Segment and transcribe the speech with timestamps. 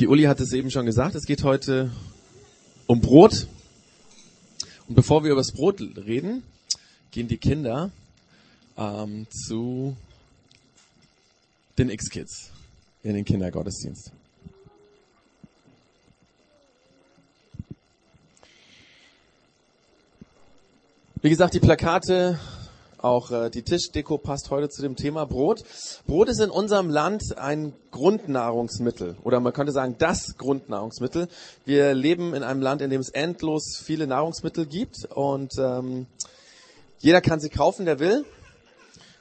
[0.00, 1.92] Die Uli hat es eben schon gesagt, es geht heute
[2.86, 3.46] um Brot.
[4.88, 6.42] Und bevor wir über das Brot reden,
[7.10, 7.90] gehen die Kinder
[8.78, 9.94] ähm, zu
[11.76, 12.50] den X-Kids
[13.02, 14.10] in den Kindergottesdienst.
[21.20, 22.40] Wie gesagt, die Plakate
[23.02, 25.64] auch äh, die Tischdeko passt heute zu dem Thema Brot.
[26.06, 31.28] Brot ist in unserem Land ein Grundnahrungsmittel oder man könnte sagen das Grundnahrungsmittel.
[31.64, 36.06] Wir leben in einem Land, in dem es endlos viele Nahrungsmittel gibt und ähm,
[36.98, 38.24] jeder kann sie kaufen, der will.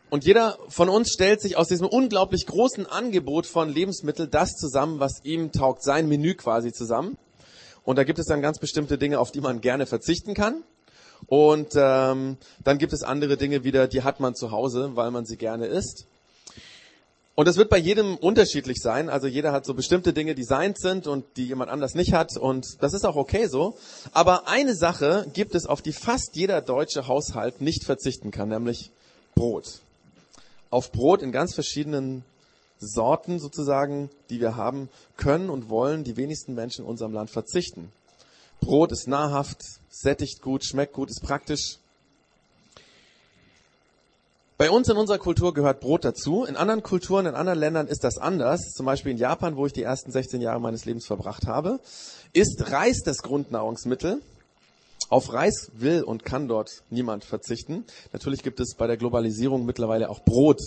[0.09, 4.99] Und jeder von uns stellt sich aus diesem unglaublich großen Angebot von Lebensmitteln das zusammen,
[4.99, 7.17] was ihm taugt, sein Menü quasi zusammen.
[7.83, 10.63] Und da gibt es dann ganz bestimmte Dinge, auf die man gerne verzichten kann.
[11.27, 15.25] Und ähm, dann gibt es andere Dinge wieder, die hat man zu Hause, weil man
[15.25, 16.05] sie gerne isst.
[17.39, 19.09] Und das wird bei jedem unterschiedlich sein.
[19.09, 22.35] Also jeder hat so bestimmte Dinge, die seins sind und die jemand anders nicht hat.
[22.35, 23.77] Und das ist auch okay so.
[24.11, 28.91] Aber eine Sache gibt es, auf die fast jeder deutsche Haushalt nicht verzichten kann, nämlich
[29.35, 29.79] Brot.
[30.69, 32.25] Auf Brot in ganz verschiedenen
[32.77, 37.89] Sorten sozusagen, die wir haben, können und wollen die wenigsten Menschen in unserem Land verzichten.
[38.59, 41.77] Brot ist nahrhaft, sättigt gut, schmeckt gut, ist praktisch.
[44.57, 46.43] Bei uns in unserer Kultur gehört Brot dazu.
[46.43, 48.73] In anderen Kulturen, in anderen Ländern ist das anders.
[48.75, 51.79] Zum Beispiel in Japan, wo ich die ersten 16 Jahre meines Lebens verbracht habe,
[52.33, 54.21] ist Reis das Grundnahrungsmittel.
[55.07, 57.85] Auf Reis will und kann dort niemand verzichten.
[58.11, 60.59] Natürlich gibt es bei der Globalisierung mittlerweile auch Brot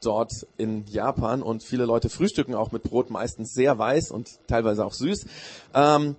[0.00, 4.84] dort in Japan und viele Leute frühstücken auch mit Brot, meistens sehr weiß und teilweise
[4.84, 5.26] auch süß.
[5.74, 6.16] Ähm,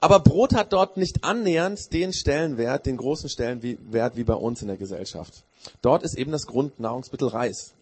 [0.00, 4.68] aber Brot hat dort nicht annähernd den Stellenwert, den großen Stellenwert wie bei uns in
[4.68, 5.44] der Gesellschaft.
[5.82, 7.74] Dort ist eben das Grundnahrungsmittel Reis.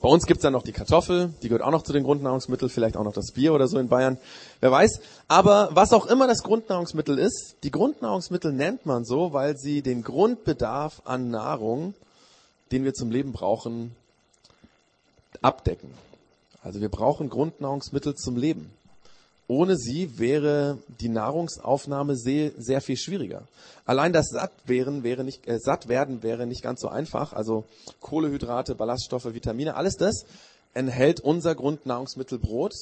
[0.00, 2.96] Bei uns gibt's dann noch die Kartoffel, die gehört auch noch zu den Grundnahrungsmitteln, vielleicht
[2.96, 4.16] auch noch das Bier oder so in Bayern,
[4.60, 5.00] wer weiß.
[5.26, 10.04] Aber was auch immer das Grundnahrungsmittel ist, die Grundnahrungsmittel nennt man so, weil sie den
[10.04, 11.94] Grundbedarf an Nahrung,
[12.70, 13.96] den wir zum Leben brauchen,
[15.42, 15.90] abdecken.
[16.62, 18.70] Also wir brauchen Grundnahrungsmittel zum Leben.
[19.48, 23.42] Ohne sie wäre die Nahrungsaufnahme sehr, sehr viel schwieriger.
[23.86, 27.32] Allein das satt werden wäre nicht, äh, satt werden wäre nicht ganz so einfach.
[27.32, 27.64] Also
[28.00, 30.26] Kohlehydrate, Ballaststoffe, Vitamine, alles das
[30.74, 32.74] enthält unser Grundnahrungsmittel Brot.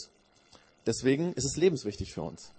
[0.87, 2.50] Deswegen ist es lebenswichtig für uns.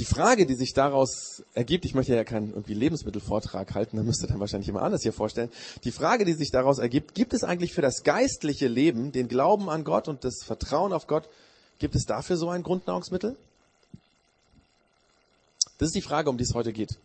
[0.00, 4.26] Die Frage, die sich daraus ergibt, ich möchte ja keinen irgendwie Lebensmittelvortrag halten, da müsste
[4.26, 5.50] dann wahrscheinlich jemand anders hier vorstellen.
[5.84, 9.68] Die Frage, die sich daraus ergibt, gibt es eigentlich für das geistliche Leben, den Glauben
[9.68, 11.28] an Gott und das Vertrauen auf Gott,
[11.78, 13.36] gibt es dafür so ein Grundnahrungsmittel?
[15.76, 16.96] Das ist die Frage, um die es heute geht.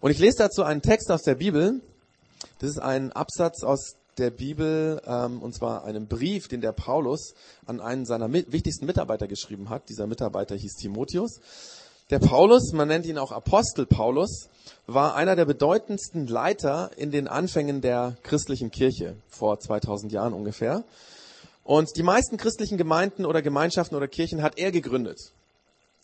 [0.00, 1.80] Und ich lese dazu einen Text aus der Bibel.
[2.58, 7.34] Das ist ein Absatz aus der Bibel, ähm, und zwar einem Brief, den der Paulus
[7.66, 9.88] an einen seiner mit, wichtigsten Mitarbeiter geschrieben hat.
[9.88, 11.40] Dieser Mitarbeiter hieß Timotheus.
[12.10, 14.48] Der Paulus, man nennt ihn auch Apostel Paulus,
[14.86, 20.84] war einer der bedeutendsten Leiter in den Anfängen der christlichen Kirche vor 2000 Jahren ungefähr.
[21.64, 25.32] Und die meisten christlichen Gemeinden oder Gemeinschaften oder Kirchen hat er gegründet,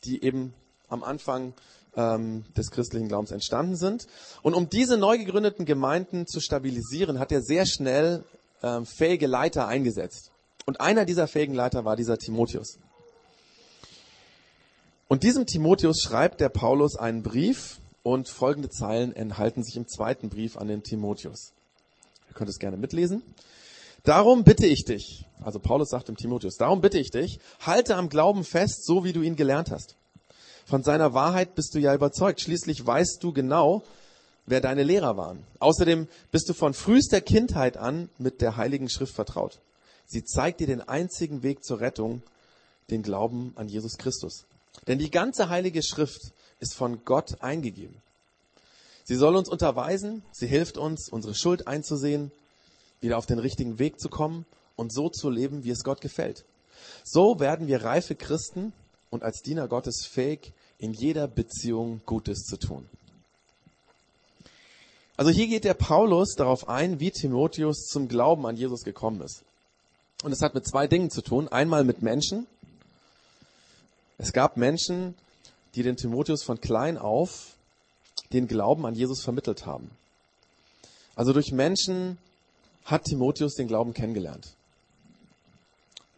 [0.05, 0.55] die eben
[0.89, 1.53] am Anfang
[1.99, 4.07] ähm, des christlichen Glaubens entstanden sind.
[4.43, 8.25] Und um diese neu gegründeten Gemeinden zu stabilisieren, hat er sehr schnell
[8.63, 10.31] ähm, fähige Leiter eingesetzt.
[10.65, 12.79] Und einer dieser fähigen Leiter war dieser Timotheus.
[15.09, 20.29] Und diesem Timotheus schreibt der Paulus einen Brief und folgende Zeilen enthalten sich im zweiten
[20.29, 21.53] Brief an den Timotheus.
[22.29, 23.23] Ihr könnt es gerne mitlesen.
[24.05, 28.09] Darum bitte ich dich, also Paulus sagt dem Timotheus, darum bitte ich dich, halte am
[28.09, 29.98] Glauben fest, so wie du ihn gelernt hast.
[30.69, 32.43] Von seiner Wahrheit bist du ja überzeugt.
[32.43, 33.83] Schließlich weißt du genau,
[34.45, 35.43] wer deine Lehrer waren.
[35.61, 39.61] Außerdem bist du von frühester Kindheit an mit der Heiligen Schrift vertraut.
[40.07, 42.23] Sie zeigt dir den einzigen Weg zur Rettung,
[42.91, 44.45] den Glauben an Jesus Christus.
[44.87, 47.97] Denn die ganze Heilige Schrift ist von Gott eingegeben.
[49.05, 52.31] Sie soll uns unterweisen, sie hilft uns, unsere Schuld einzusehen,
[53.01, 54.45] wieder auf den richtigen Weg zu kommen
[54.77, 56.45] und so zu leben, wie es Gott gefällt.
[57.05, 58.75] So werden wir reife Christen
[59.09, 62.89] und als Diener Gottes fähig, in jeder Beziehung Gutes zu tun.
[65.17, 69.43] Also hier geht der Paulus darauf ein, wie Timotheus zum Glauben an Jesus gekommen ist.
[70.23, 71.49] Und es hat mit zwei Dingen zu tun.
[71.49, 72.47] Einmal mit Menschen.
[74.17, 75.15] Es gab Menschen,
[75.75, 77.55] die den Timotheus von klein auf
[78.33, 79.91] den Glauben an Jesus vermittelt haben.
[81.17, 82.19] Also durch Menschen
[82.85, 84.55] hat Timotheus den Glauben kennengelernt.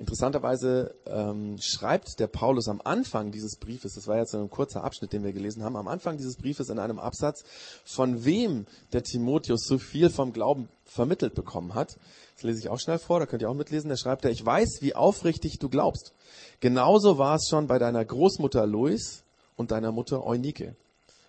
[0.00, 5.12] Interessanterweise ähm, schreibt der Paulus am Anfang dieses Briefes, das war jetzt ein kurzer Abschnitt,
[5.12, 7.44] den wir gelesen haben, am Anfang dieses Briefes in einem Absatz,
[7.84, 8.64] von wem
[8.94, 11.98] der Timotheus so viel vom Glauben vermittelt bekommen hat.
[12.34, 13.90] Das lese ich auch schnell vor, da könnt ihr auch mitlesen.
[13.90, 16.14] Da schreibt er, ich weiß, wie aufrichtig du glaubst.
[16.60, 19.22] Genauso war es schon bei deiner Großmutter Lois
[19.56, 20.76] und deiner Mutter Eunike.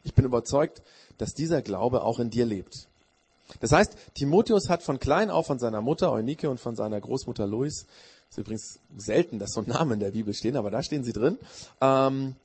[0.06, 0.82] Ich bin überzeugt,
[1.18, 2.88] dass dieser Glaube auch in dir lebt.
[3.60, 7.46] Das heißt, Timotheus hat von klein auf von seiner Mutter Eunike und von seiner Großmutter
[7.46, 7.86] Lois
[8.32, 11.38] ist übrigens selten, dass so Namen in der Bibel stehen, aber da stehen sie drin.
[11.82, 12.36] Ähm,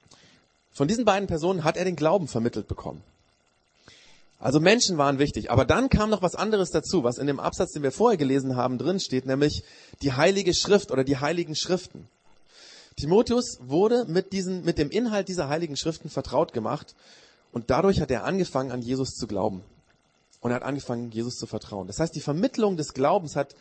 [0.73, 3.03] von diesen beiden Personen hat er den Glauben vermittelt bekommen.
[4.39, 5.51] Also Menschen waren wichtig.
[5.51, 8.57] Aber dann kam noch was anderes dazu, was in dem Absatz, den wir vorher gelesen
[8.57, 9.63] haben, drin steht, nämlich
[10.03, 12.09] die Heilige Schrift oder die Heiligen Schriften.
[12.97, 16.95] Timotheus wurde mit, diesen, mit dem Inhalt dieser Heiligen Schriften vertraut gemacht
[17.53, 19.63] und dadurch hat er angefangen, an Jesus zu glauben.
[20.41, 21.87] Und er hat angefangen, Jesus zu vertrauen.
[21.87, 23.55] Das heißt, die Vermittlung des Glaubens hat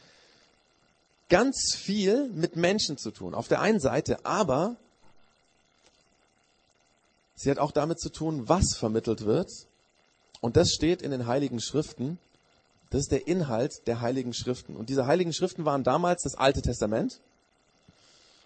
[1.29, 3.33] ganz viel mit Menschen zu tun.
[3.33, 4.75] Auf der einen Seite, aber
[7.35, 9.49] sie hat auch damit zu tun, was vermittelt wird.
[10.41, 12.19] Und das steht in den Heiligen Schriften.
[12.91, 14.75] Das ist der Inhalt der Heiligen Schriften.
[14.75, 17.19] Und diese Heiligen Schriften waren damals das Alte Testament.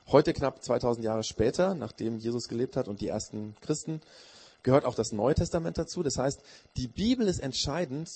[0.07, 4.01] Heute knapp 2000 Jahre später, nachdem Jesus gelebt hat und die ersten Christen,
[4.63, 6.01] gehört auch das Neue Testament dazu.
[6.01, 6.41] Das heißt,
[6.77, 8.09] die Bibel ist entscheidend,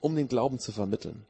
[0.00, 1.24] um den Glauben zu vermitteln.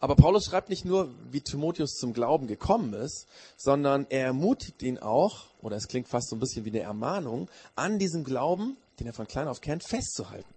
[0.00, 4.98] Aber Paulus schreibt nicht nur, wie Timotheus zum Glauben gekommen ist, sondern er ermutigt ihn
[4.98, 9.08] auch, oder es klingt fast so ein bisschen wie eine Ermahnung, an diesem Glauben, den
[9.08, 10.48] er von klein auf kennt, festzuhalten.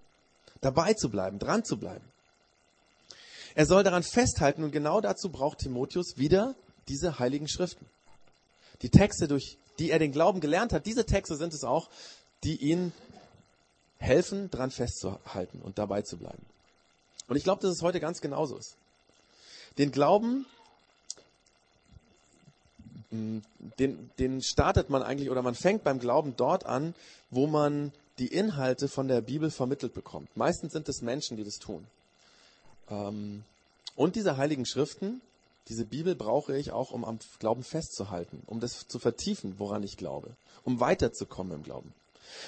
[0.61, 2.05] Dabei zu bleiben, dran zu bleiben.
[3.55, 6.55] Er soll daran festhalten und genau dazu braucht Timotheus wieder
[6.87, 7.85] diese heiligen Schriften.
[8.83, 11.89] Die Texte, durch die er den Glauben gelernt hat, diese Texte sind es auch,
[12.43, 12.93] die ihn
[13.97, 16.45] helfen, dran festzuhalten und dabei zu bleiben.
[17.27, 18.77] Und ich glaube, dass es heute ganz genauso ist.
[19.77, 20.45] Den Glauben,
[23.11, 23.39] mm,
[23.79, 26.93] den, den startet man eigentlich oder man fängt beim Glauben dort an,
[27.29, 30.35] wo man die Inhalte von der Bibel vermittelt bekommt.
[30.35, 31.85] Meistens sind es Menschen, die das tun.
[32.89, 33.43] Ähm,
[33.95, 35.21] und diese heiligen Schriften,
[35.69, 39.97] diese Bibel brauche ich auch, um am Glauben festzuhalten, um das zu vertiefen, woran ich
[39.97, 41.93] glaube, um weiterzukommen im Glauben.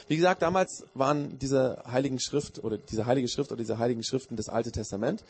[0.08, 4.36] Wie gesagt, damals waren diese heiligen Schrift oder diese heilige Schrift oder diese heiligen Schriften
[4.36, 5.24] das Alte Testament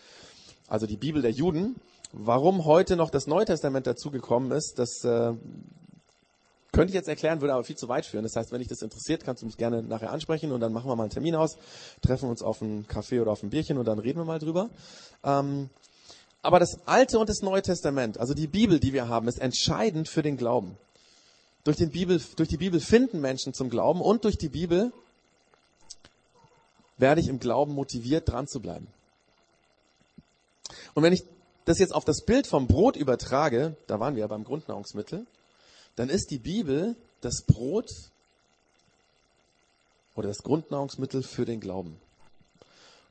[0.68, 1.76] also die Bibel der Juden.
[2.12, 5.34] Warum heute noch das Neue Testament dazugekommen ist, das äh,
[6.72, 8.24] könnte ich jetzt erklären, würde aber viel zu weit führen.
[8.24, 10.90] Das heißt, wenn dich das interessiert, kannst du mich gerne nachher ansprechen und dann machen
[10.90, 11.58] wir mal einen Termin aus,
[12.02, 14.70] treffen uns auf einen Kaffee oder auf ein Bierchen und dann reden wir mal drüber.
[15.24, 15.70] Ähm,
[16.42, 20.10] aber das Alte und das Neue Testament, also die Bibel, die wir haben, ist entscheidend
[20.10, 20.78] für den Glauben.
[21.64, 24.92] Durch, den Bibel, durch die Bibel finden Menschen zum Glauben und durch die Bibel
[26.98, 28.88] werde ich im Glauben motiviert, dran zu bleiben.
[30.94, 31.24] Und wenn ich
[31.66, 35.26] das jetzt auf das Bild vom Brot übertrage, da waren wir ja beim Grundnahrungsmittel,
[35.96, 37.90] dann ist die Bibel das Brot
[40.16, 42.00] oder das Grundnahrungsmittel für den Glauben.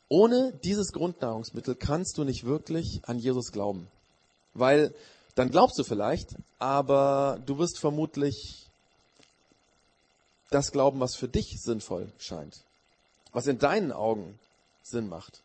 [0.09, 3.89] Ohne dieses Grundnahrungsmittel kannst du nicht wirklich an Jesus glauben.
[4.53, 4.95] Weil
[5.35, 8.67] dann glaubst du vielleicht, aber du wirst vermutlich
[10.51, 12.61] das glauben, was für dich sinnvoll scheint.
[13.33, 14.39] Was in deinen Augen
[14.83, 15.41] Sinn macht.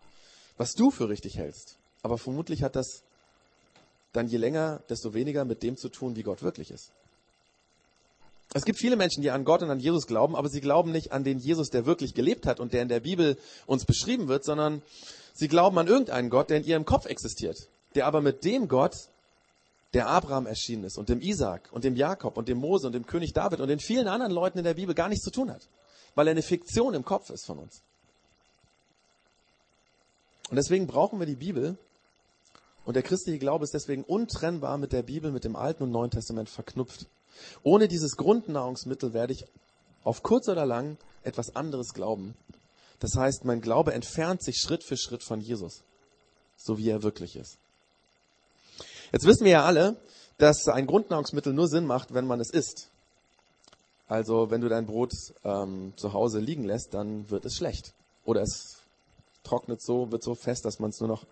[0.58, 1.78] Was du für richtig hältst.
[2.07, 3.04] Aber vermutlich hat das
[4.13, 6.94] dann je länger, desto weniger mit dem zu tun, wie Gott wirklich ist.
[8.54, 11.12] Es gibt viele Menschen, die an Gott und an Jesus glauben, aber sie glauben nicht
[11.12, 14.45] an den Jesus, der wirklich gelebt hat und der in der Bibel uns beschrieben wird,
[14.45, 14.81] sondern
[15.33, 17.57] sie glauben an irgendeinen Gott, der in ihrem Kopf existiert,
[17.95, 19.09] der aber mit dem Gott,
[19.94, 23.06] der Abraham erschienen ist und dem Isaac und dem Jakob und dem Mose und dem
[23.06, 25.68] König David und den vielen anderen Leuten in der Bibel gar nichts zu tun hat,
[26.16, 27.81] weil er eine Fiktion im Kopf ist von uns.
[30.49, 31.78] Und deswegen brauchen wir die Bibel,
[32.88, 36.10] und der christliche Glaube ist deswegen untrennbar mit der Bibel, mit dem Alten und Neuen
[36.10, 37.08] Testament verknüpft.
[37.62, 39.44] Ohne dieses Grundnahrungsmittel werde ich
[40.06, 42.34] auf kurz oder lang etwas anderes glauben.
[43.00, 45.84] Das heißt, mein Glaube entfernt sich Schritt für Schritt von Jesus,
[46.56, 47.58] so wie er wirklich ist.
[49.12, 49.98] Jetzt wissen wir ja alle,
[50.38, 52.88] dass ein Grundnahrungsmittel nur Sinn macht, wenn man es isst.
[54.08, 55.12] Also wenn du dein Brot
[55.44, 57.94] ähm, zu Hause liegen lässt, dann wird es schlecht.
[58.24, 58.78] Oder es
[59.44, 61.26] trocknet so, wird so fest, dass man es nur noch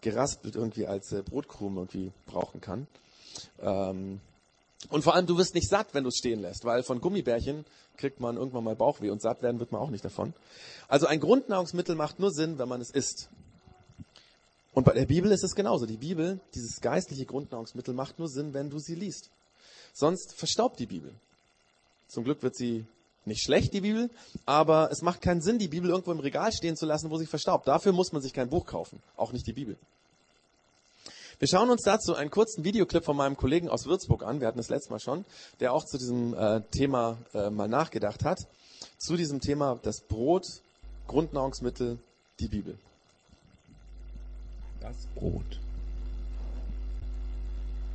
[0.00, 2.86] geraspelt irgendwie als äh, Brotkrumen irgendwie brauchen kann.
[3.60, 4.20] Ähm,
[4.90, 7.64] und vor allem, du wirst nicht satt, wenn du es stehen lässt, weil von Gummibärchen
[7.96, 10.34] kriegt man irgendwann mal Bauchweh und satt werden wird man auch nicht davon.
[10.86, 13.28] Also ein Grundnahrungsmittel macht nur Sinn, wenn man es isst.
[14.72, 15.86] Und bei der Bibel ist es genauso.
[15.86, 19.28] Die Bibel, dieses geistliche Grundnahrungsmittel, macht nur Sinn, wenn du sie liest.
[19.92, 21.12] Sonst verstaubt die Bibel.
[22.06, 22.86] Zum Glück wird sie
[23.28, 24.10] nicht schlecht, die Bibel,
[24.46, 27.26] aber es macht keinen Sinn, die Bibel irgendwo im Regal stehen zu lassen, wo sie
[27.26, 27.68] verstaubt.
[27.68, 29.76] Dafür muss man sich kein Buch kaufen, auch nicht die Bibel.
[31.38, 34.58] Wir schauen uns dazu einen kurzen Videoclip von meinem Kollegen aus Würzburg an, wir hatten
[34.58, 35.24] das letzte Mal schon,
[35.60, 38.40] der auch zu diesem äh, Thema äh, mal nachgedacht hat,
[38.96, 40.44] zu diesem Thema das Brot,
[41.06, 41.98] Grundnahrungsmittel,
[42.40, 42.76] die Bibel.
[44.80, 45.60] Das Brot.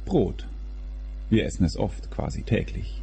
[0.06, 0.48] Brot.
[1.30, 3.03] Wir essen es oft, quasi täglich.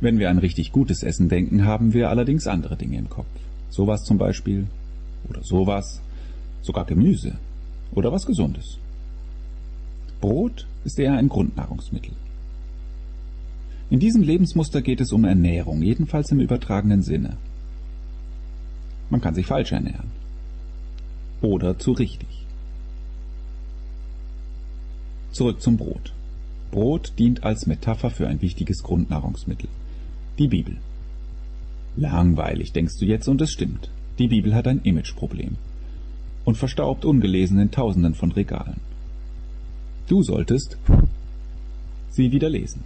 [0.00, 3.26] Wenn wir an richtig gutes Essen denken, haben wir allerdings andere Dinge im Kopf.
[3.68, 4.66] Sowas zum Beispiel.
[5.28, 6.00] Oder sowas.
[6.62, 7.36] Sogar Gemüse.
[7.92, 8.78] Oder was Gesundes.
[10.20, 12.12] Brot ist eher ein Grundnahrungsmittel.
[13.90, 17.36] In diesem Lebensmuster geht es um Ernährung, jedenfalls im übertragenen Sinne.
[19.10, 20.10] Man kann sich falsch ernähren.
[21.42, 22.46] Oder zu richtig.
[25.32, 26.12] Zurück zum Brot.
[26.70, 29.68] Brot dient als Metapher für ein wichtiges Grundnahrungsmittel.
[30.40, 30.78] Die Bibel.
[31.96, 33.90] Langweilig, denkst du jetzt, und es stimmt.
[34.18, 35.58] Die Bibel hat ein Imageproblem
[36.46, 38.80] und verstaubt ungelesen in Tausenden von Regalen.
[40.08, 40.78] Du solltest
[42.08, 42.84] sie wieder lesen.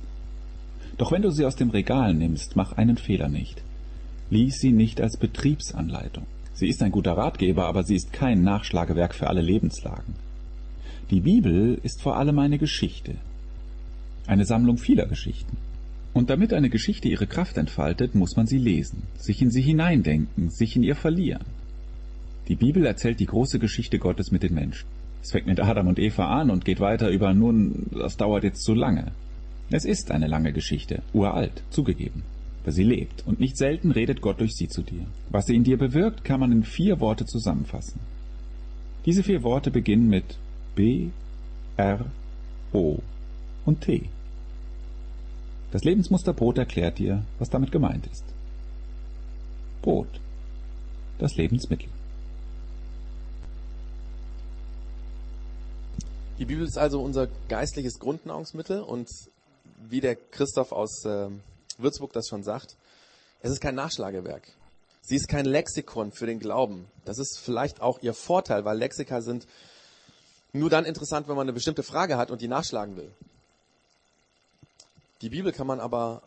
[0.98, 3.62] Doch wenn du sie aus dem Regal nimmst, mach einen Fehler nicht.
[4.30, 6.26] Lies sie nicht als Betriebsanleitung.
[6.54, 10.14] Sie ist ein guter Ratgeber, aber sie ist kein Nachschlagewerk für alle Lebenslagen.
[11.12, 13.14] Die Bibel ist vor allem eine Geschichte,
[14.26, 15.56] eine Sammlung vieler Geschichten.
[16.14, 20.48] Und damit eine Geschichte ihre Kraft entfaltet, muss man sie lesen, sich in sie hineindenken,
[20.48, 21.44] sich in ihr verlieren.
[22.46, 24.86] Die Bibel erzählt die große Geschichte Gottes mit den Menschen.
[25.22, 28.62] Es fängt mit Adam und Eva an und geht weiter über nun, das dauert jetzt
[28.62, 29.10] zu lange.
[29.70, 32.22] Es ist eine lange Geschichte, uralt, zugegeben.
[32.62, 35.06] Aber sie lebt, und nicht selten redet Gott durch sie zu dir.
[35.30, 37.98] Was sie in dir bewirkt, kann man in vier Worte zusammenfassen.
[39.04, 40.38] Diese vier Worte beginnen mit
[40.76, 41.08] B,
[41.76, 42.06] R,
[42.72, 43.00] O
[43.64, 44.08] und T.
[45.74, 48.22] Das Lebensmuster Brot erklärt dir, was damit gemeint ist.
[49.82, 50.06] Brot.
[51.18, 51.88] Das Lebensmittel.
[56.38, 59.08] Die Bibel ist also unser geistliches Grundnahrungsmittel und
[59.88, 61.26] wie der Christoph aus äh,
[61.78, 62.76] Würzburg das schon sagt,
[63.40, 64.46] es ist kein Nachschlagewerk.
[65.02, 66.86] Sie ist kein Lexikon für den Glauben.
[67.04, 69.48] Das ist vielleicht auch ihr Vorteil, weil Lexika sind
[70.52, 73.10] nur dann interessant, wenn man eine bestimmte Frage hat und die nachschlagen will.
[75.22, 76.22] Die Bibel kann man aber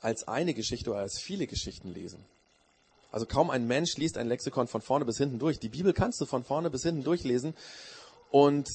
[0.00, 2.24] als eine Geschichte oder als viele Geschichten lesen.
[3.10, 5.58] Also kaum ein Mensch liest ein Lexikon von vorne bis hinten durch.
[5.58, 7.54] Die Bibel kannst du von vorne bis hinten durchlesen.
[8.30, 8.68] Und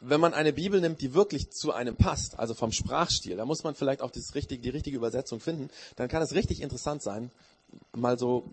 [0.00, 3.64] wenn man eine Bibel nimmt, die wirklich zu einem passt, also vom Sprachstil, da muss
[3.64, 7.30] man vielleicht auch das richtige, die richtige Übersetzung finden, dann kann es richtig interessant sein,
[7.92, 8.44] mal so,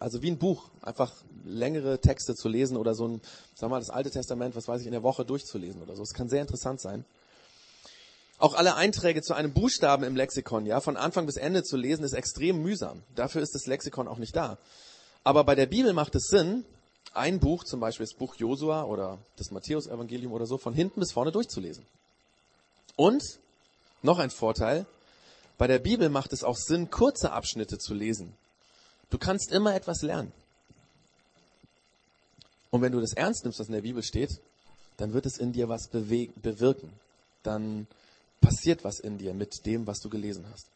[0.00, 1.12] also wie ein Buch, einfach
[1.44, 3.20] längere Texte zu lesen oder so ein,
[3.54, 6.02] sag mal, das Alte Testament, was weiß ich, in der Woche durchzulesen oder so.
[6.02, 7.04] Es kann sehr interessant sein.
[8.38, 12.04] Auch alle Einträge zu einem Buchstaben im Lexikon, ja, von Anfang bis Ende zu lesen,
[12.04, 13.02] ist extrem mühsam.
[13.16, 14.58] Dafür ist das Lexikon auch nicht da.
[15.24, 16.64] Aber bei der Bibel macht es Sinn,
[17.14, 21.12] ein Buch, zum Beispiel das Buch Josua oder das Matthäus-Evangelium oder so, von hinten bis
[21.12, 21.84] vorne durchzulesen.
[22.94, 23.22] Und
[24.02, 24.86] noch ein Vorteil,
[25.56, 28.34] bei der Bibel macht es auch Sinn, kurze Abschnitte zu lesen.
[29.10, 30.32] Du kannst immer etwas lernen.
[32.70, 34.40] Und wenn du das ernst nimmst, was in der Bibel steht,
[34.98, 36.92] dann wird es in dir was bewirken.
[37.42, 37.88] Dann
[38.40, 40.66] passiert was in dir mit dem, was du gelesen hast.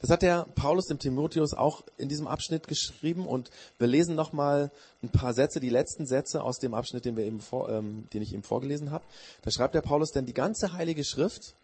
[0.00, 4.70] Das hat der Paulus dem Timotheus auch in diesem Abschnitt geschrieben und wir lesen nochmal
[5.02, 8.22] ein paar Sätze, die letzten Sätze aus dem Abschnitt, den, wir eben vor, ähm, den
[8.22, 9.04] ich eben vorgelesen habe.
[9.42, 11.54] Da schreibt der Paulus, denn die ganze heilige Schrift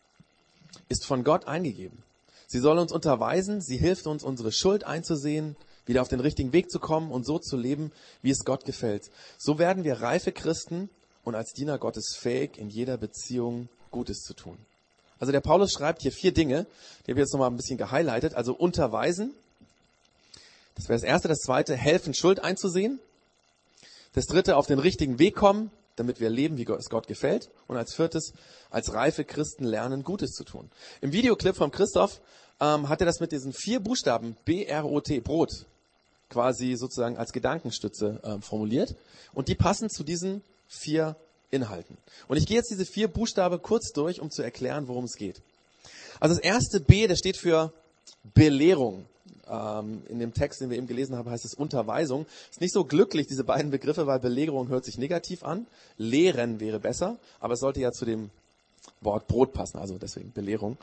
[0.89, 2.03] ist von Gott eingegeben.
[2.47, 6.71] Sie soll uns unterweisen, sie hilft uns, unsere Schuld einzusehen, wieder auf den richtigen Weg
[6.71, 9.11] zu kommen und so zu leben, wie es Gott gefällt.
[9.39, 10.91] So werden wir reife Christen
[11.23, 14.59] und als Diener Gottes fähig, in jeder Beziehung Gutes zu tun.
[15.19, 16.67] Also der Paulus schreibt hier vier Dinge,
[17.07, 18.35] die ich jetzt nochmal ein bisschen gehighlightet.
[18.35, 19.35] Also unterweisen,
[20.77, 21.29] das wäre das erste.
[21.29, 23.01] Das zweite, helfen, Schuld einzusehen.
[24.15, 27.51] Das dritte, auf den richtigen Weg kommen, damit wir leben, wie es Gott gefällt.
[27.69, 28.33] Und als viertes,
[28.71, 30.71] als reife Christen lernen, Gutes zu tun.
[31.03, 32.21] Im Videoclip von Christoph
[32.61, 35.67] ähm, hat er das mit diesen vier Buchstaben B-R-O-T, Brot,
[36.31, 38.97] quasi sozusagen als Gedankenstütze ähm, formuliert.
[39.35, 41.15] Und die passen zu diesen vier
[41.51, 41.97] Inhalten.
[42.29, 45.43] Und ich gehe jetzt diese vier Buchstaben kurz durch, um zu erklären, worum es geht.
[46.21, 47.73] Also das erste B, das steht für
[48.35, 49.07] Belehrung.
[49.49, 52.27] Ähm, in dem Text, den wir eben gelesen haben, heißt es Unterweisung.
[52.51, 55.67] Ist nicht so glücklich, diese beiden Begriffe, weil Belehrung hört sich negativ an.
[55.97, 58.31] Lehren wäre besser, aber es sollte ja zu dem
[59.01, 60.77] Wort Brot passen, also deswegen Belehrung.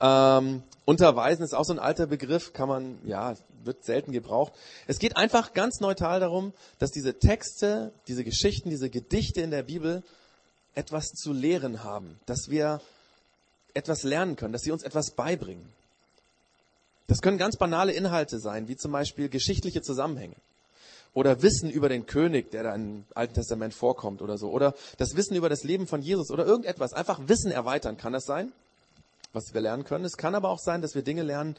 [0.00, 4.52] Ähm, unterweisen ist auch so ein alter Begriff, kann man, ja, wird selten gebraucht.
[4.88, 9.62] Es geht einfach ganz neutral darum, dass diese Texte, diese Geschichten, diese Gedichte in der
[9.62, 10.02] Bibel
[10.74, 12.80] etwas zu lehren haben, dass wir
[13.74, 15.66] etwas lernen können, dass sie uns etwas beibringen.
[17.06, 20.36] Das können ganz banale Inhalte sein, wie zum Beispiel geschichtliche Zusammenhänge.
[21.14, 24.50] Oder Wissen über den König, der da im Alten Testament vorkommt oder so.
[24.50, 26.94] Oder das Wissen über das Leben von Jesus oder irgendetwas.
[26.94, 27.98] Einfach Wissen erweitern.
[27.98, 28.52] Kann das sein?
[29.34, 30.04] Was wir lernen können.
[30.04, 31.56] Es kann aber auch sein, dass wir Dinge lernen,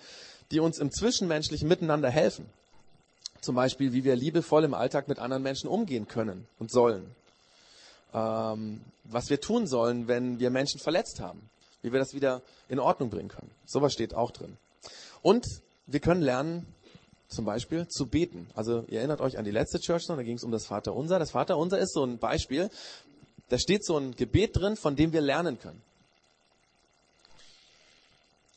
[0.52, 2.46] die uns im Zwischenmenschlichen miteinander helfen.
[3.42, 7.06] Zum Beispiel, wie wir liebevoll im Alltag mit anderen Menschen umgehen können und sollen.
[8.14, 11.50] Ähm, was wir tun sollen, wenn wir Menschen verletzt haben.
[11.82, 13.52] Wie wir das wieder in Ordnung bringen können.
[13.66, 14.58] Sowas steht auch drin.
[15.22, 15.46] Und
[15.86, 16.66] wir können lernen,
[17.34, 18.48] zum Beispiel zu beten.
[18.56, 21.20] Also ihr erinnert euch an die letzte Church, da ging es um das Vaterunser.
[21.20, 22.70] Das Vaterunser ist so ein Beispiel.
[23.50, 25.82] Da steht so ein Gebet drin, von dem wir lernen können.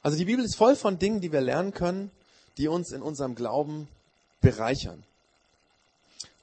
[0.03, 2.11] Also die Bibel ist voll von Dingen, die wir lernen können,
[2.59, 3.89] die uns in unserem Glauben
[4.41, 5.03] bereichern.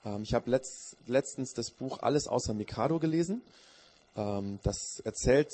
[0.06, 3.42] Ähm, ich habe letzt, letztens das Buch Alles außer Mikado gelesen.
[4.16, 5.50] Ähm, das erzählt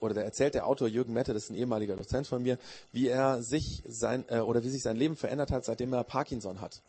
[0.00, 2.58] oder da erzählt der Autor Jürgen Mette, das ist ein ehemaliger Dozent von mir,
[2.92, 6.60] wie er sich sein äh, oder wie sich sein Leben verändert hat, seitdem er Parkinson
[6.60, 6.80] hat.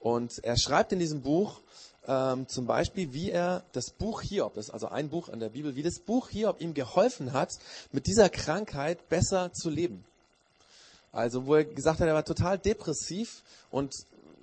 [0.00, 1.60] Und er schreibt in diesem Buch
[2.06, 5.50] ähm, zum Beispiel, wie er das Buch Hiob, das ist also ein Buch in der
[5.50, 7.50] Bibel, wie das Buch Hiob ihm geholfen hat,
[7.92, 10.04] mit dieser Krankheit besser zu leben.
[11.12, 13.94] Also wo er gesagt hat, er war total depressiv und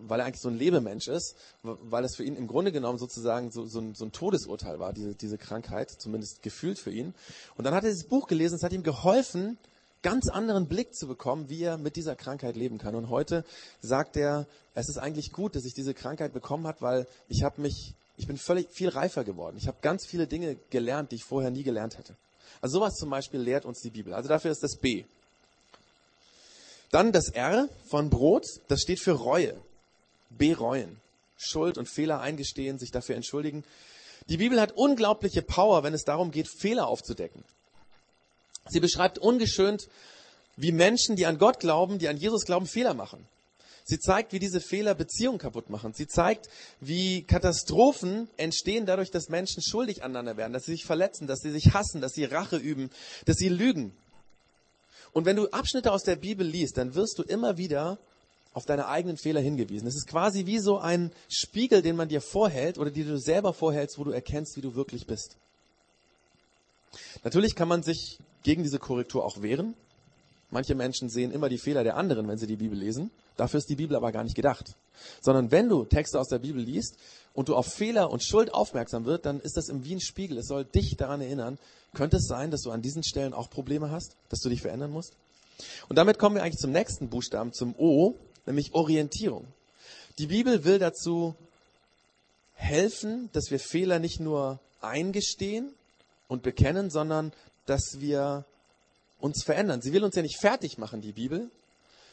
[0.08, 3.52] weil er eigentlich so ein Lebemensch ist, weil es für ihn im Grunde genommen sozusagen
[3.52, 7.14] so, so, ein, so ein Todesurteil war, diese, diese Krankheit, zumindest gefühlt für ihn.
[7.58, 9.58] Und dann hat er dieses Buch gelesen, es hat ihm geholfen,
[10.06, 12.94] ganz anderen Blick zu bekommen, wie er mit dieser Krankheit leben kann.
[12.94, 13.44] Und heute
[13.82, 14.46] sagt er,
[14.76, 18.28] es ist eigentlich gut, dass ich diese Krankheit bekommen hat, weil ich habe mich, ich
[18.28, 19.58] bin völlig viel reifer geworden.
[19.58, 22.14] Ich habe ganz viele Dinge gelernt, die ich vorher nie gelernt hätte.
[22.62, 24.14] Also sowas zum Beispiel lehrt uns die Bibel.
[24.14, 25.06] Also dafür ist das B.
[26.92, 29.56] Dann das R von Brot, das steht für Reue
[30.38, 31.00] bereuen.
[31.38, 33.64] Schuld und Fehler eingestehen, sich dafür entschuldigen.
[34.30, 37.44] Die Bibel hat unglaubliche Power, wenn es darum geht, Fehler aufzudecken.
[38.70, 39.88] Sie beschreibt ungeschönt,
[40.58, 43.28] wie Menschen, die an Gott glauben, die an Jesus glauben, Fehler machen.
[43.88, 45.94] Sie zeigt, wie diese Fehler Beziehungen kaputt machen.
[45.94, 46.50] Sie zeigt,
[46.80, 51.52] wie Katastrophen entstehen dadurch, dass Menschen schuldig aneinander werden, dass sie sich verletzen, dass sie
[51.52, 52.90] sich hassen, dass sie Rache üben,
[53.26, 53.96] dass sie lügen.
[55.14, 58.00] Und wenn du Abschnitte aus der Bibel liest, dann wirst du immer wieder
[58.56, 59.86] auf deine eigenen Fehler hingewiesen.
[59.86, 63.54] Es ist quasi wie so ein Spiegel, den man dir vorhält oder den du selber
[63.54, 65.36] vorhältst, wo du erkennst, wie du wirklich bist.
[67.26, 69.74] Natürlich kann man sich gegen diese Korrektur auch wehren.
[70.52, 73.12] Manche Menschen sehen immer die Fehler der anderen, wenn sie die Bibel lesen.
[73.36, 74.76] Dafür ist die Bibel aber gar nicht gedacht.
[75.20, 76.96] Sondern wenn du Texte aus der Bibel liest
[77.34, 80.38] und du auf Fehler und Schuld aufmerksam wird, dann ist das im wie ein Spiegel.
[80.38, 81.60] Es soll dich daran erinnern,
[81.94, 84.92] könnte es sein, dass du an diesen Stellen auch Probleme hast, dass du dich verändern
[84.92, 85.12] musst?
[85.90, 89.48] Und damit kommen wir eigentlich zum nächsten Buchstaben, zum O, nämlich Orientierung.
[90.18, 91.36] Die Bibel will dazu
[92.54, 95.74] helfen, dass wir Fehler nicht nur eingestehen
[96.28, 97.34] und bekennen, sondern
[97.66, 98.46] dass wir
[99.20, 99.82] uns verändern.
[99.82, 101.50] Sie will uns ja nicht fertig machen, die Bibel,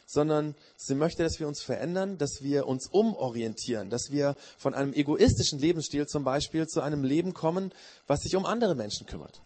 [0.07, 4.93] sondern sie möchte, dass wir uns verändern, dass wir uns umorientieren, dass wir von einem
[4.93, 7.73] egoistischen Lebensstil zum Beispiel zu einem Leben kommen,
[8.07, 9.41] was sich um andere Menschen kümmert.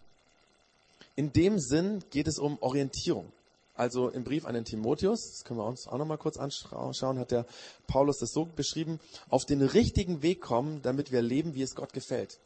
[1.15, 3.31] In dem Sinn geht es um Orientierung.
[3.77, 7.29] Also im Brief an den Timotheus, das können wir uns auch nochmal kurz anschauen, hat
[7.29, 7.45] der
[7.85, 11.93] Paulus das so beschrieben, auf den richtigen Weg kommen, damit wir leben, wie es Gott
[11.93, 12.39] gefällt.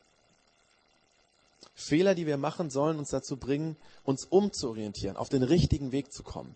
[1.74, 6.22] Fehler, die wir machen, sollen uns dazu bringen, uns umzuorientieren, auf den richtigen Weg zu
[6.22, 6.54] kommen.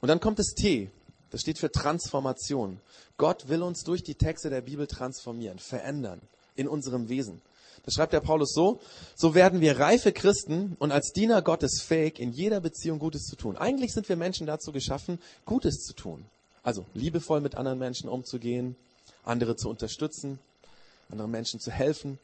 [0.00, 0.92] Und dann kommt das T,
[1.30, 2.80] das steht für Transformation.
[3.16, 6.20] Gott will uns durch die Texte der Bibel transformieren, verändern
[6.54, 7.42] in unserem Wesen.
[7.88, 8.80] Das schreibt der Paulus so,
[9.16, 13.34] so werden wir reife Christen und als Diener Gottes fähig, in jeder Beziehung Gutes zu
[13.34, 13.56] tun.
[13.56, 16.26] Eigentlich sind wir Menschen dazu geschaffen, Gutes zu tun.
[16.62, 18.76] Also liebevoll mit anderen Menschen umzugehen,
[19.24, 20.38] andere zu unterstützen,
[21.08, 22.18] anderen Menschen zu helfen,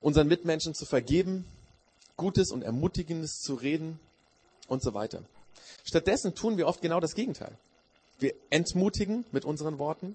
[0.00, 1.44] unseren Mitmenschen zu vergeben,
[2.16, 3.98] Gutes und Ermutigendes zu reden
[4.68, 5.24] und so weiter.
[5.82, 7.58] Stattdessen tun wir oft genau das Gegenteil.
[8.20, 10.14] Wir entmutigen mit unseren Worten,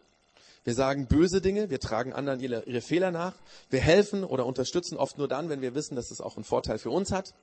[0.64, 3.34] wir sagen böse Dinge, wir tragen anderen ihre, ihre, Fehler nach.
[3.70, 6.78] Wir helfen oder unterstützen oft nur dann, wenn wir wissen, dass es auch einen Vorteil
[6.78, 7.34] für uns hat.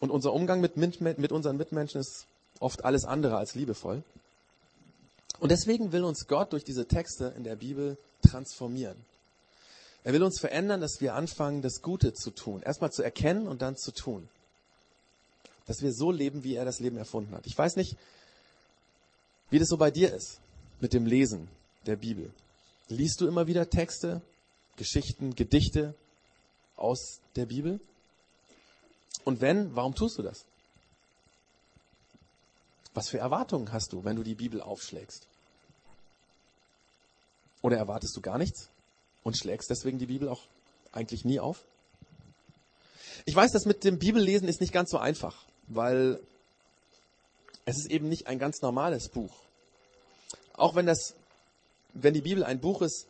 [0.00, 2.26] Und unser Umgang mit, mit, mit unseren Mitmenschen ist
[2.58, 4.02] oft alles andere als liebevoll.
[5.38, 7.96] Und deswegen will uns Gott durch diese Texte in der Bibel
[8.28, 8.96] transformieren.
[10.02, 12.62] Er will uns verändern, dass wir anfangen, das Gute zu tun.
[12.62, 14.28] Erstmal zu erkennen und dann zu tun.
[15.66, 17.46] Dass wir so leben, wie er das Leben erfunden hat.
[17.46, 17.96] Ich weiß nicht,
[19.50, 20.40] wie das so bei dir ist
[20.80, 21.48] mit dem Lesen
[21.86, 22.32] der Bibel?
[22.88, 24.20] Liest du immer wieder Texte,
[24.76, 25.94] Geschichten, Gedichte
[26.76, 27.80] aus der Bibel?
[29.24, 30.44] Und wenn, warum tust du das?
[32.94, 35.26] Was für Erwartungen hast du, wenn du die Bibel aufschlägst?
[37.62, 38.68] Oder erwartest du gar nichts
[39.22, 40.42] und schlägst deswegen die Bibel auch
[40.92, 41.62] eigentlich nie auf?
[43.26, 46.20] Ich weiß, das mit dem Bibellesen ist nicht ganz so einfach, weil
[47.64, 49.34] es ist eben nicht ein ganz normales Buch.
[50.54, 51.14] Auch wenn das,
[51.94, 53.06] wenn die Bibel ein Buch ist,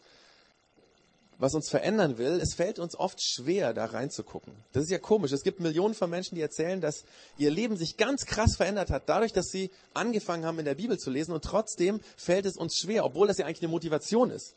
[1.41, 4.53] was uns verändern will, es fällt uns oft schwer, da reinzugucken.
[4.73, 5.33] Das ist ja komisch.
[5.33, 7.05] Es gibt Millionen von Menschen, die erzählen, dass
[7.39, 10.99] ihr Leben sich ganz krass verändert hat, dadurch, dass sie angefangen haben, in der Bibel
[10.99, 14.55] zu lesen und trotzdem fällt es uns schwer, obwohl das ja eigentlich eine Motivation ist.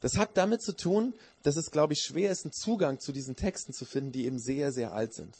[0.00, 3.34] Das hat damit zu tun, dass es, glaube ich, schwer ist, einen Zugang zu diesen
[3.34, 5.34] Texten zu finden, die eben sehr, sehr alt sind.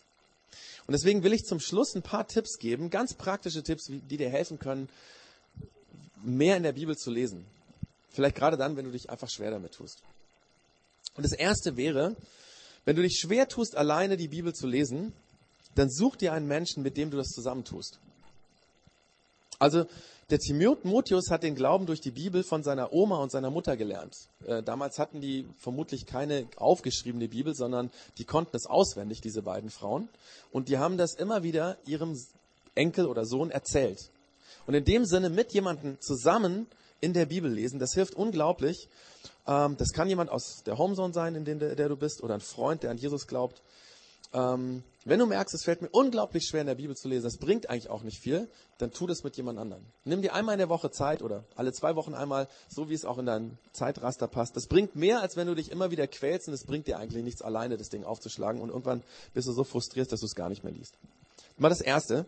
[0.87, 4.31] Und deswegen will ich zum Schluss ein paar Tipps geben, ganz praktische Tipps, die dir
[4.31, 4.89] helfen können,
[6.25, 7.47] mehr in der Bibel zu lesen.
[8.11, 10.03] Vielleicht gerade dann, wenn du dich einfach schwer damit tust.
[11.17, 12.17] Und das erste wäre,
[12.85, 15.13] wenn du dich schwer tust, alleine die Bibel zu lesen,
[15.75, 17.99] dann such dir einen Menschen, mit dem du das zusammentust.
[19.59, 19.87] Also
[20.31, 24.17] der Timotheus hat den Glauben durch die Bibel von seiner Oma und seiner Mutter gelernt.
[24.47, 29.71] Äh, damals hatten die vermutlich keine aufgeschriebene Bibel, sondern die konnten es auswendig, diese beiden
[29.71, 30.09] Frauen.
[30.51, 32.19] Und die haben das immer wieder ihrem
[32.75, 34.11] Enkel oder Sohn erzählt.
[34.67, 36.67] Und in dem Sinne mit jemandem zusammen
[37.01, 37.79] in der Bibel lesen.
[37.79, 38.89] Das hilft unglaublich.
[39.47, 42.41] Ähm, das kann jemand aus der Homezone sein, in der, der, du bist, oder ein
[42.41, 43.63] Freund, der an Jesus glaubt.
[44.33, 47.37] Ähm, wenn du merkst, es fällt mir unglaublich schwer in der Bibel zu lesen, das
[47.37, 48.49] bringt eigentlich auch nicht viel,
[48.79, 49.85] dann tu das mit jemand anderem.
[50.05, 53.05] Nimm dir einmal in der Woche Zeit oder alle zwei Wochen einmal, so wie es
[53.05, 54.57] auch in dein Zeitraster passt.
[54.57, 57.23] Das bringt mehr, als wenn du dich immer wieder quälst und es bringt dir eigentlich
[57.23, 59.03] nichts alleine, das Ding aufzuschlagen und irgendwann
[59.35, 60.95] bist du so frustriert, dass du es gar nicht mehr liest.
[61.59, 62.27] Mal das Erste.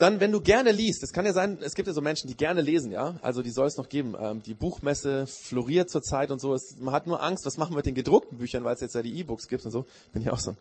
[0.00, 2.34] Dann, wenn du gerne liest, es kann ja sein, es gibt ja so Menschen, die
[2.34, 3.16] gerne lesen, ja.
[3.20, 4.16] Also die soll es noch geben.
[4.18, 6.54] Ähm, die Buchmesse floriert zurzeit und so.
[6.54, 8.94] Es, man hat nur Angst, was machen wir mit den gedruckten Büchern, weil es jetzt
[8.94, 9.84] ja die E-Books gibt und so.
[10.14, 10.56] Bin ja auch so ein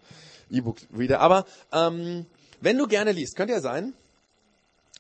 [0.52, 1.22] E-Book-Reader.
[1.22, 2.26] Aber ähm,
[2.60, 3.94] wenn du gerne liest, könnte ja sein,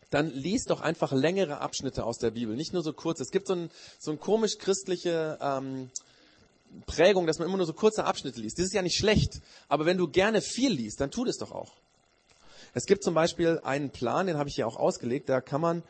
[0.10, 3.20] dann lies doch einfach längere Abschnitte aus der Bibel, nicht nur so kurz.
[3.20, 5.90] Es gibt so ein, so ein komisch christliche ähm,
[6.86, 8.58] Prägung, dass man immer nur so kurze Abschnitte liest.
[8.58, 9.42] Das ist ja nicht schlecht.
[9.68, 11.74] Aber wenn du gerne viel liest, dann tu das doch auch.
[12.74, 15.84] Es gibt zum Beispiel einen Plan, den habe ich hier auch ausgelegt, da kann man,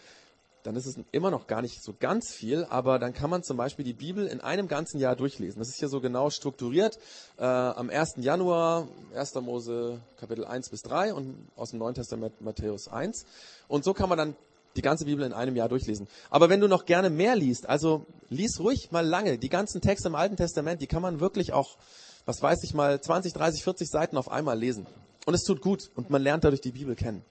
[0.64, 3.58] dann ist es immer noch gar nicht so ganz viel, aber dann kann man zum
[3.58, 5.60] Beispiel die Bibel in einem ganzen Jahr durchlesen.
[5.60, 6.98] Das ist hier so genau strukturiert.
[7.38, 8.16] Äh, am 1.
[8.18, 9.36] Januar 1.
[9.36, 13.26] Mose Kapitel 1 bis 3 und aus dem Neuen Testament Matthäus 1.
[13.68, 14.36] Und so kann man dann
[14.76, 16.08] die ganze Bibel in einem Jahr durchlesen.
[16.30, 19.38] Aber wenn du noch gerne mehr liest, also lies ruhig mal lange.
[19.38, 21.78] Die ganzen Texte im Alten Testament, die kann man wirklich auch,
[22.26, 24.86] was weiß ich mal, 20, 30, 40 Seiten auf einmal lesen.
[25.30, 27.24] Und es tut gut und man lernt dadurch die Bibel kennen.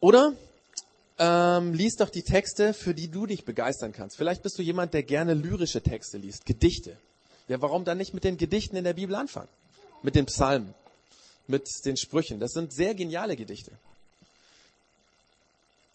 [0.00, 0.32] Oder
[1.20, 4.16] ähm, lies doch die Texte, für die du dich begeistern kannst.
[4.16, 6.96] Vielleicht bist du jemand, der gerne lyrische Texte liest, Gedichte.
[7.46, 9.46] Ja, warum dann nicht mit den Gedichten in der Bibel anfangen?
[10.02, 10.74] Mit den Psalmen,
[11.46, 12.40] mit den Sprüchen.
[12.40, 13.70] Das sind sehr geniale Gedichte.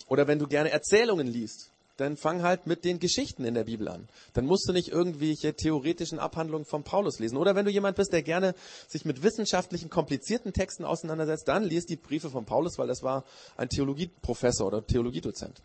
[0.08, 1.70] Oder wenn du gerne Erzählungen liest,
[2.02, 4.10] dann fang halt mit den Geschichten in der Bibel an.
[4.34, 7.38] Dann musst du nicht irgendwelche theoretischen Abhandlungen von Paulus lesen.
[7.38, 8.56] Oder wenn du jemand bist, der gerne
[8.88, 13.24] sich mit wissenschaftlichen, komplizierten Texten auseinandersetzt, dann liest die Briefe von Paulus, weil das war
[13.56, 15.62] ein Theologieprofessor oder Theologiedozent.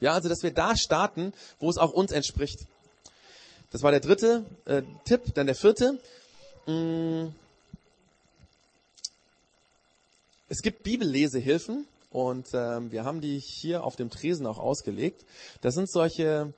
[0.00, 2.60] Ja, also dass wir da starten, wo es auch uns entspricht.
[3.70, 5.34] Das war der dritte äh, Tipp.
[5.34, 5.98] Dann der vierte.
[6.66, 7.28] Mm.
[10.48, 11.86] Es gibt Bibellesehilfen.
[12.10, 15.24] Und ähm, wir haben die hier auf dem Tresen auch ausgelegt.
[15.60, 16.54] Das sind solche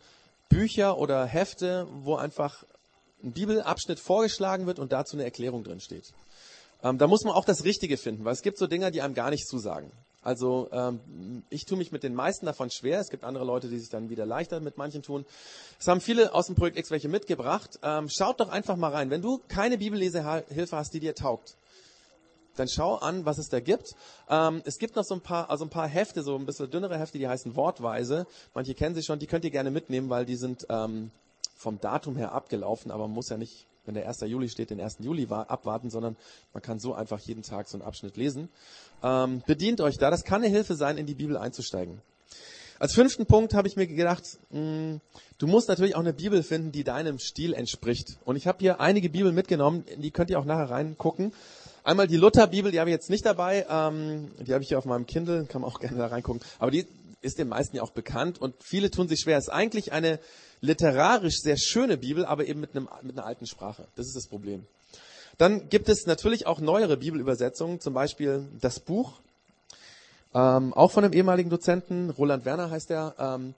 [0.49, 2.65] Bücher oder Hefte, wo einfach
[3.23, 6.13] ein Bibelabschnitt vorgeschlagen wird und dazu eine Erklärung drin steht.
[6.83, 9.15] Ähm, da muss man auch das Richtige finden, weil es gibt so Dinge, die einem
[9.15, 9.91] gar nicht zusagen.
[10.23, 13.01] Also ähm, ich tue mich mit den meisten davon schwer.
[13.01, 15.25] Es gibt andere Leute, die sich dann wieder leichter mit manchen tun.
[15.79, 17.79] Es haben viele aus dem Projekt X welche mitgebracht.
[17.83, 19.11] Ähm, schaut doch einfach mal rein.
[19.11, 21.57] Wenn du keine Bibellesehilfe hast, die dir taugt,
[22.57, 23.95] dann schau an, was es da gibt.
[24.29, 26.99] Ähm, es gibt noch so ein paar, also ein paar Hefte, so ein bisschen dünnere
[26.99, 28.27] Hefte, die heißen Wortweise.
[28.55, 31.11] Manche kennen sie schon, die könnt ihr gerne mitnehmen, weil die sind ähm,
[31.57, 34.21] vom Datum her abgelaufen, aber man muss ja nicht, wenn der 1.
[34.23, 34.99] Juli steht, den 1.
[35.01, 36.17] Juli abwarten, sondern
[36.53, 38.49] man kann so einfach jeden Tag so einen Abschnitt lesen.
[39.03, 42.01] Ähm, bedient euch da, das kann eine Hilfe sein, in die Bibel einzusteigen.
[42.81, 45.01] Als fünften Punkt habe ich mir gedacht, mh, hm,
[45.37, 48.17] du musst natürlich auch eine Bibel finden, die deinem Stil entspricht.
[48.25, 51.35] Und ich habe hier einige Bibeln mitgenommen, die könnt ihr auch nachher reingucken.
[51.83, 53.66] Einmal die Lutherbibel, die habe ich jetzt nicht dabei.
[53.69, 56.43] Ähm, die habe ich hier auf meinem Kindle, kann man auch gerne da reingucken.
[56.59, 56.87] Aber die
[57.23, 59.38] ist den meisten ja auch bekannt und viele tun sich schwer.
[59.38, 60.21] Es ist eigentlich eine
[60.61, 63.87] literarisch sehr schöne Bibel, aber eben mit, einem, mit einer alten Sprache.
[63.97, 64.66] Das ist das Problem.
[65.38, 69.21] Dann gibt es natürlich auch neuere Bibelübersetzungen, zum Beispiel das Buch,
[70.35, 73.14] ähm, auch von einem ehemaligen Dozenten, Roland Werner heißt er.
[73.19, 73.55] Ähm,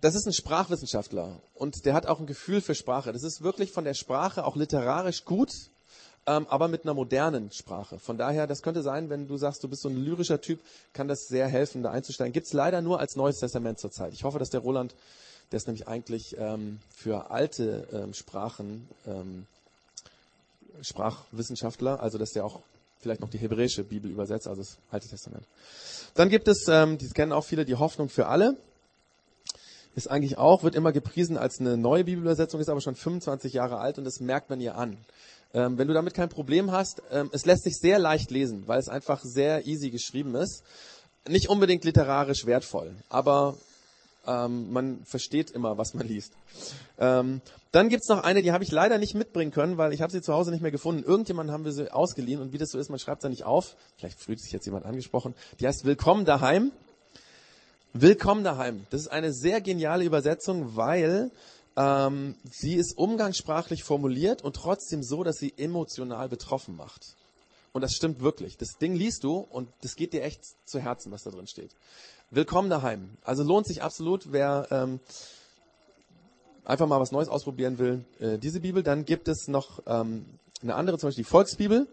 [0.00, 3.12] das ist ein Sprachwissenschaftler und der hat auch ein Gefühl für Sprache.
[3.12, 5.50] Das ist wirklich von der Sprache auch literarisch gut
[6.26, 7.98] ähm, aber mit einer modernen Sprache.
[7.98, 10.60] Von daher, das könnte sein, wenn du sagst, du bist so ein lyrischer Typ,
[10.92, 12.32] kann das sehr helfen, da einzusteigen.
[12.32, 14.12] Gibt's leider nur als Neues Testament zurzeit.
[14.12, 14.94] Ich hoffe, dass der Roland,
[15.50, 19.46] der ist nämlich eigentlich ähm, für alte ähm, Sprachen ähm,
[20.80, 22.60] Sprachwissenschaftler, also dass der auch
[23.00, 25.44] vielleicht noch die hebräische Bibel übersetzt, also das Alte Testament.
[26.14, 28.56] Dann gibt es, ähm, die kennen auch viele, die Hoffnung für alle.
[29.94, 33.78] Ist eigentlich auch, wird immer gepriesen als eine neue Bibelübersetzung, ist aber schon 25 Jahre
[33.78, 34.96] alt und das merkt man ihr an.
[35.54, 38.78] Ähm, wenn du damit kein Problem hast, ähm, es lässt sich sehr leicht lesen, weil
[38.78, 40.62] es einfach sehr easy geschrieben ist.
[41.28, 43.56] Nicht unbedingt literarisch wertvoll, aber
[44.26, 46.32] ähm, man versteht immer, was man liest.
[46.98, 50.12] Ähm, dann gibt's noch eine, die habe ich leider nicht mitbringen können, weil ich habe
[50.12, 51.02] sie zu Hause nicht mehr gefunden.
[51.04, 53.76] Irgendjemand haben wir sie ausgeliehen und wie das so ist, man schreibt sie nicht auf.
[53.96, 55.34] Vielleicht fühlt sich jetzt jemand angesprochen.
[55.60, 56.72] Die heißt Willkommen daheim.
[57.94, 58.86] Willkommen daheim.
[58.90, 61.30] Das ist eine sehr geniale Übersetzung, weil
[61.76, 67.16] ähm, sie ist umgangssprachlich formuliert und trotzdem so, dass sie emotional betroffen macht.
[67.72, 68.58] Und das stimmt wirklich.
[68.58, 71.74] Das Ding liest du und das geht dir echt zu Herzen, was da drin steht.
[72.30, 73.16] Willkommen daheim.
[73.24, 75.00] Also lohnt sich absolut, wer ähm,
[76.64, 78.82] einfach mal was Neues ausprobieren will, äh, diese Bibel.
[78.82, 80.26] Dann gibt es noch ähm,
[80.62, 81.88] eine andere, zum Beispiel die Volksbibel.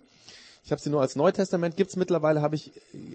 [0.63, 1.78] Ich habe sie nur als Neutestament.
[1.78, 2.72] Gibt's mittlerweile, habe ich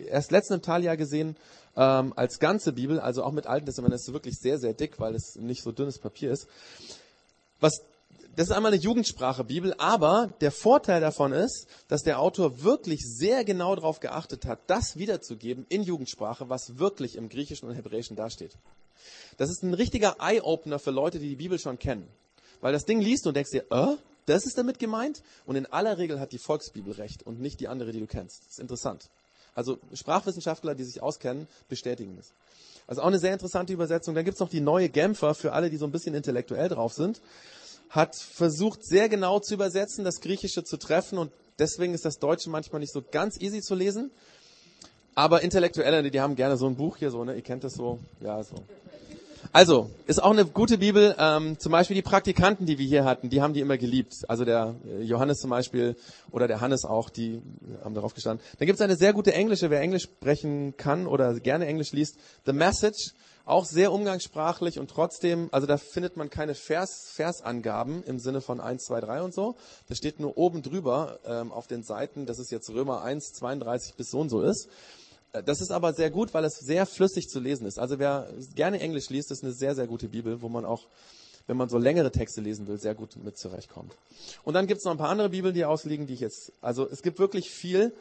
[0.07, 1.37] erst letzten Taljahr gesehen,
[1.76, 3.94] ähm, als ganze Bibel, also auch mit Alten Testament.
[3.94, 6.46] Das ist wirklich sehr, sehr dick, weil es nicht so dünnes Papier ist.
[7.61, 7.83] Was
[8.37, 13.00] das ist einmal eine Jugendsprache Bibel, aber der Vorteil davon ist, dass der Autor wirklich
[13.04, 18.16] sehr genau darauf geachtet hat, das wiederzugeben in Jugendsprache, was wirklich im Griechischen und Hebräischen
[18.16, 18.57] dasteht.
[19.37, 22.09] Das ist ein richtiger Eye-Opener für Leute, die die Bibel schon kennen.
[22.61, 25.22] Weil das Ding liest und denkst dir, äh, das ist damit gemeint?
[25.46, 28.42] Und in aller Regel hat die Volksbibel recht und nicht die andere, die du kennst.
[28.44, 29.10] Das ist interessant.
[29.54, 32.32] Also Sprachwissenschaftler, die sich auskennen, bestätigen es.
[32.87, 34.14] Also auch eine sehr interessante Übersetzung.
[34.14, 37.20] Dann gibt's noch die neue Genfer für alle, die so ein bisschen intellektuell drauf sind
[37.94, 42.50] hat versucht, sehr genau zu übersetzen, das Griechische zu treffen und deswegen ist das Deutsche
[42.50, 44.10] manchmal nicht so ganz easy zu lesen.
[45.14, 47.37] Aber Intellektuelle, die haben gerne so ein Buch hier, so, ne?
[47.37, 48.56] Ihr kennt das so, ja, so.
[49.54, 51.14] Also, ist auch eine gute Bibel.
[51.16, 54.12] Ähm, zum Beispiel die Praktikanten, die wir hier hatten, die haben die immer geliebt.
[54.26, 55.94] Also der äh, Johannes zum Beispiel
[56.32, 57.40] oder der Hannes auch, die
[57.84, 58.44] haben darauf gestanden.
[58.58, 62.16] Dann gibt es eine sehr gute englische, wer Englisch sprechen kann oder gerne Englisch liest.
[62.46, 63.12] The Message
[63.44, 68.60] auch sehr umgangssprachlich und trotzdem, also da findet man keine Vers, Versangaben im Sinne von
[68.60, 69.54] 1, 2, 3 und so.
[69.88, 73.94] Das steht nur oben drüber ähm, auf den Seiten, dass es jetzt Römer 1, 32
[73.94, 74.68] bis so und so ist.
[75.44, 77.78] Das ist aber sehr gut, weil es sehr flüssig zu lesen ist.
[77.78, 80.86] Also wer gerne Englisch liest, ist eine sehr, sehr gute Bibel, wo man auch,
[81.48, 83.92] wenn man so längere Texte lesen will, sehr gut mit zurechtkommt.
[84.44, 86.88] Und dann gibt es noch ein paar andere Bibeln, die ausliegen, die ich jetzt, also
[86.88, 87.92] es gibt wirklich viel.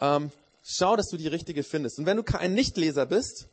[0.00, 0.30] Ähm,
[0.64, 1.98] schau, dass du die richtige findest.
[1.98, 3.48] Und wenn du kein Nichtleser bist,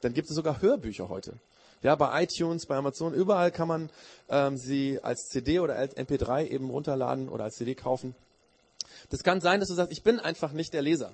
[0.00, 1.34] dann gibt es sogar Hörbücher heute.
[1.82, 3.90] Ja, bei iTunes, bei Amazon, überall kann man
[4.30, 8.14] ähm, sie als CD oder als MP3 eben runterladen oder als CD kaufen.
[9.10, 11.12] Das kann sein, dass du sagst, ich bin einfach nicht der Leser.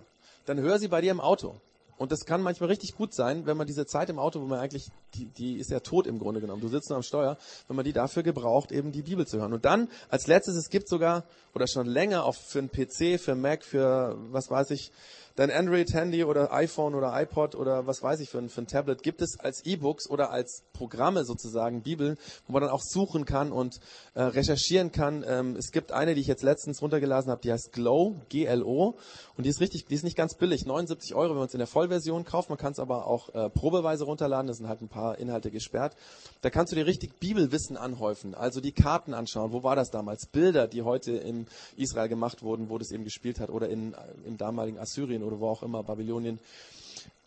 [0.51, 1.61] Dann hör sie bei dir im Auto.
[1.97, 4.59] Und das kann manchmal richtig gut sein, wenn man diese Zeit im Auto, wo man
[4.59, 7.77] eigentlich, die, die ist ja tot im Grunde genommen, du sitzt nur am Steuer, wenn
[7.77, 9.53] man die dafür gebraucht, eben die Bibel zu hören.
[9.53, 11.23] Und dann, als letztes, es gibt sogar,
[11.55, 14.91] oder schon länger, auch für einen PC, für Mac, für, was weiß ich,
[15.37, 19.03] dein Android-Handy oder iPhone oder iPod oder was weiß ich für ein, für ein Tablet
[19.03, 22.17] gibt es als E-Books oder als Programme sozusagen Bibeln,
[22.47, 23.81] wo man dann auch suchen kann und
[24.15, 25.25] äh, recherchieren kann.
[25.27, 28.97] Ähm, es gibt eine, die ich jetzt letztens runtergeladen habe, die heißt Glow, G-L-O
[29.37, 31.59] und die ist richtig, die ist nicht ganz billig, 79 Euro, wenn man es in
[31.59, 32.49] der Vollversion kauft.
[32.49, 35.97] Man kann es aber auch äh, probeweise runterladen, da sind halt ein paar Inhalte gesperrt.
[36.43, 39.53] Da kannst du dir richtig Bibelwissen anhäufen, also die Karten anschauen.
[39.53, 40.27] Wo war das damals?
[40.27, 44.37] Bilder, die heute in Israel gemacht wurden, wo das eben gespielt hat oder in, im
[44.37, 46.39] damaligen Assyrien oder wo auch immer, Babylonien.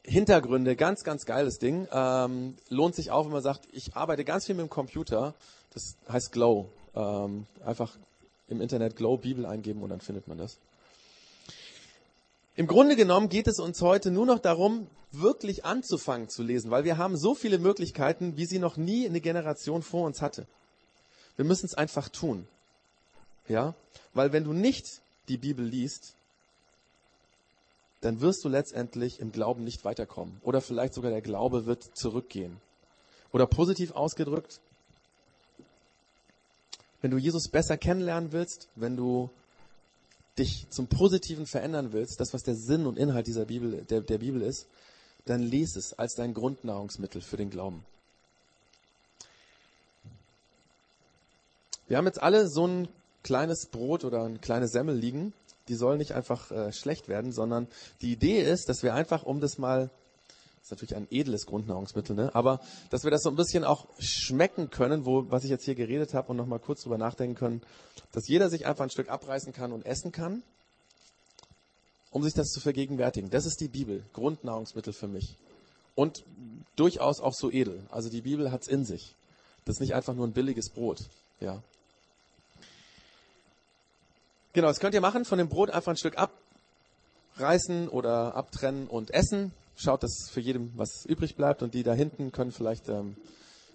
[0.04, 1.88] Hintergründe, ganz, ganz geiles Ding.
[1.92, 5.34] Ähm, lohnt sich auch, wenn man sagt, ich arbeite ganz viel mit dem Computer.
[5.74, 6.70] Das heißt Glow.
[6.96, 7.96] Ähm, einfach
[8.50, 10.58] im Internet Glow Bibel eingeben und dann findet man das.
[12.56, 16.84] Im Grunde genommen geht es uns heute nur noch darum, wirklich anzufangen zu lesen, weil
[16.84, 20.46] wir haben so viele Möglichkeiten, wie sie noch nie eine Generation vor uns hatte.
[21.36, 22.48] Wir müssen es einfach tun.
[23.48, 23.74] Ja?
[24.14, 26.14] Weil wenn du nicht die Bibel liest,
[28.04, 30.38] dann wirst du letztendlich im Glauben nicht weiterkommen.
[30.42, 32.58] Oder vielleicht sogar der Glaube wird zurückgehen.
[33.32, 34.60] Oder positiv ausgedrückt,
[37.02, 39.30] wenn du Jesus besser kennenlernen willst, wenn du
[40.38, 44.18] dich zum Positiven verändern willst, das, was der Sinn und Inhalt dieser Bibel, der, der
[44.18, 44.68] Bibel ist,
[45.26, 47.86] dann lies es als dein Grundnahrungsmittel für den Glauben.
[51.88, 52.90] Wir haben jetzt alle so ein
[53.24, 55.34] kleines Brot oder ein kleines Semmel liegen
[55.68, 57.68] die soll nicht einfach äh, schlecht werden, sondern
[58.02, 59.90] die Idee ist, dass wir einfach, um das mal,
[60.58, 62.34] das ist natürlich ein edles Grundnahrungsmittel, ne?
[62.34, 65.76] aber dass wir das so ein bisschen auch schmecken können, wo, was ich jetzt hier
[65.76, 67.62] geredet habe und nochmal kurz drüber nachdenken können,
[68.12, 70.44] dass jeder sich einfach ein Stück abreißen kann und essen kann,
[72.12, 73.30] um sich das zu vergegenwärtigen.
[73.30, 75.38] Das ist die Bibel, Grundnahrungsmittel für mich.
[75.96, 76.24] Und
[76.76, 77.82] durchaus auch so edel.
[77.90, 79.16] Also die Bibel hat's in sich.
[79.66, 81.10] Das ist nicht einfach nur ein billiges Brot.
[81.40, 81.62] Ja.
[84.54, 85.26] Genau, das könnt ihr machen.
[85.26, 86.16] Von dem Brot einfach ein Stück
[87.36, 89.52] abreißen oder abtrennen und essen.
[89.76, 93.16] Schaut, dass für jedem was übrig bleibt und die da hinten können vielleicht ähm,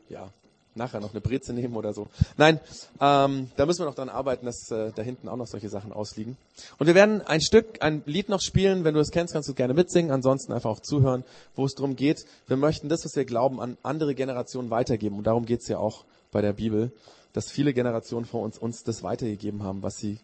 [0.08, 0.30] ja
[0.76, 2.06] nachher noch eine Breze nehmen oder so.
[2.36, 2.60] Nein,
[3.00, 5.92] ähm, da müssen wir noch dran arbeiten, dass äh, da hinten auch noch solche Sachen
[5.92, 6.36] ausliegen.
[6.78, 8.84] Und wir werden ein Stück, ein Lied noch spielen.
[8.84, 10.12] Wenn du es kennst, kannst du gerne mitsingen.
[10.12, 11.24] Ansonsten einfach auch zuhören,
[11.56, 12.24] wo es darum geht.
[12.46, 15.18] Wir möchten das, was wir glauben, an andere Generationen weitergeben.
[15.18, 16.92] Und darum geht es ja auch bei der Bibel,
[17.32, 20.20] dass viele Generationen vor uns uns das weitergegeben haben, was sie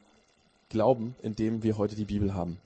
[0.75, 2.59] glauben, indem wir heute die Bibel haben.